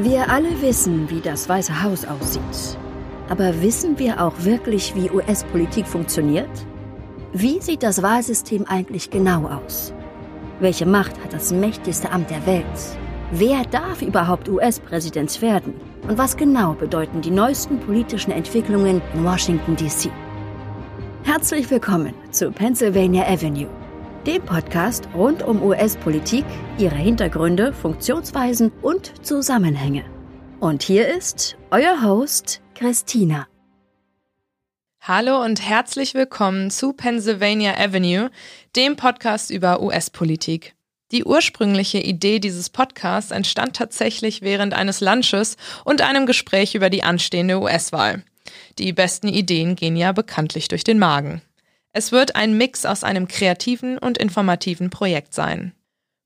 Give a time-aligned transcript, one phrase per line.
[0.00, 2.78] Wir alle wissen, wie das Weiße Haus aussieht.
[3.28, 6.48] Aber wissen wir auch wirklich, wie US-Politik funktioniert?
[7.32, 9.92] Wie sieht das Wahlsystem eigentlich genau aus?
[10.60, 12.64] Welche Macht hat das mächtigste Amt der Welt?
[13.32, 15.74] Wer darf überhaupt US-Präsident werden?
[16.08, 20.12] Und was genau bedeuten die neuesten politischen Entwicklungen in Washington, D.C.?
[21.24, 23.66] Herzlich willkommen zu Pennsylvania Avenue,
[24.28, 26.44] dem Podcast rund um US-Politik,
[26.76, 30.04] ihre Hintergründe, Funktionsweisen und Zusammenhänge.
[30.60, 33.48] Und hier ist euer Host Christina.
[35.00, 38.30] Hallo und herzlich willkommen zu Pennsylvania Avenue,
[38.76, 40.74] dem Podcast über US-Politik.
[41.10, 47.02] Die ursprüngliche Idee dieses Podcasts entstand tatsächlich während eines Lunches und einem Gespräch über die
[47.02, 48.22] anstehende US-Wahl.
[48.78, 51.40] Die besten Ideen gehen ja bekanntlich durch den Magen.
[51.92, 55.72] Es wird ein Mix aus einem kreativen und informativen Projekt sein.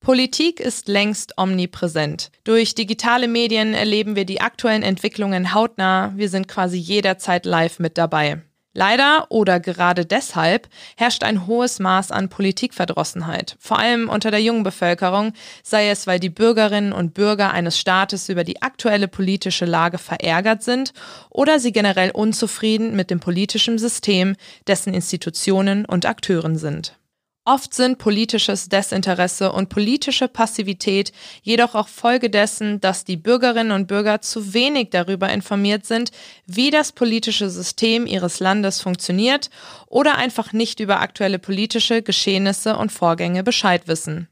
[0.00, 2.30] Politik ist längst omnipräsent.
[2.44, 7.98] Durch digitale Medien erleben wir die aktuellen Entwicklungen hautnah, wir sind quasi jederzeit live mit
[7.98, 8.42] dabei.
[8.76, 14.64] Leider oder gerade deshalb herrscht ein hohes Maß an Politikverdrossenheit, vor allem unter der jungen
[14.64, 15.32] Bevölkerung,
[15.62, 20.62] sei es, weil die Bürgerinnen und Bürger eines Staates über die aktuelle politische Lage verärgert
[20.62, 20.92] sind
[21.30, 26.98] oder sie generell unzufrieden mit dem politischen System, dessen Institutionen und Akteuren sind.
[27.48, 33.86] Oft sind politisches Desinteresse und politische Passivität jedoch auch Folge dessen, dass die Bürgerinnen und
[33.86, 36.10] Bürger zu wenig darüber informiert sind,
[36.46, 39.48] wie das politische System ihres Landes funktioniert
[39.86, 44.26] oder einfach nicht über aktuelle politische Geschehnisse und Vorgänge Bescheid wissen.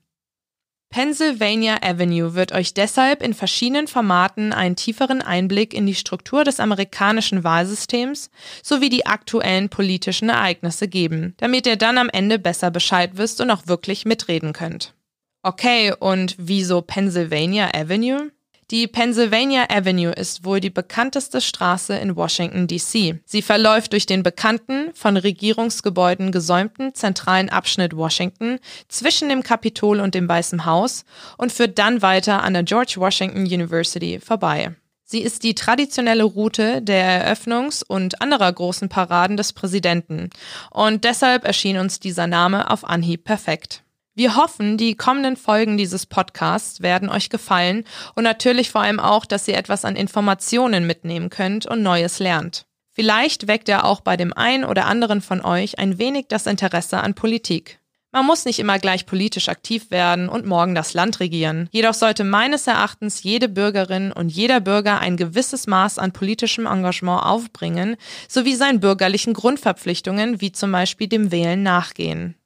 [0.90, 6.60] Pennsylvania Avenue wird euch deshalb in verschiedenen Formaten einen tieferen Einblick in die Struktur des
[6.60, 8.30] amerikanischen Wahlsystems
[8.62, 13.50] sowie die aktuellen politischen Ereignisse geben, damit ihr dann am Ende besser Bescheid wisst und
[13.50, 14.94] auch wirklich mitreden könnt.
[15.42, 18.30] Okay, und wieso Pennsylvania Avenue?
[18.70, 23.20] Die Pennsylvania Avenue ist wohl die bekannteste Straße in Washington, D.C.
[23.26, 28.58] Sie verläuft durch den bekannten, von Regierungsgebäuden gesäumten zentralen Abschnitt Washington
[28.88, 31.04] zwischen dem Kapitol und dem Weißen Haus
[31.36, 34.74] und führt dann weiter an der George Washington University vorbei.
[35.04, 40.30] Sie ist die traditionelle Route der Eröffnungs- und anderer großen Paraden des Präsidenten
[40.70, 43.83] und deshalb erschien uns dieser Name auf Anhieb perfekt.
[44.16, 49.26] Wir hoffen, die kommenden Folgen dieses Podcasts werden euch gefallen und natürlich vor allem auch,
[49.26, 52.64] dass ihr etwas an Informationen mitnehmen könnt und Neues lernt.
[52.92, 56.98] Vielleicht weckt er auch bei dem einen oder anderen von euch ein wenig das Interesse
[56.98, 57.80] an Politik.
[58.12, 61.68] Man muss nicht immer gleich politisch aktiv werden und morgen das Land regieren.
[61.72, 67.24] Jedoch sollte meines Erachtens jede Bürgerin und jeder Bürger ein gewisses Maß an politischem Engagement
[67.24, 67.96] aufbringen,
[68.28, 72.36] sowie seinen bürgerlichen Grundverpflichtungen wie zum Beispiel dem Wählen nachgehen.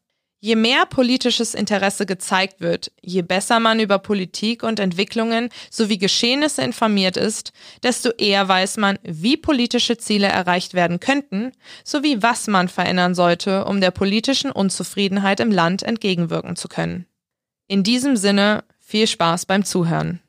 [0.41, 6.63] Je mehr politisches Interesse gezeigt wird, je besser man über Politik und Entwicklungen sowie Geschehnisse
[6.63, 11.51] informiert ist, desto eher weiß man, wie politische Ziele erreicht werden könnten,
[11.83, 17.07] sowie was man verändern sollte, um der politischen Unzufriedenheit im Land entgegenwirken zu können.
[17.67, 20.21] In diesem Sinne viel Spaß beim Zuhören.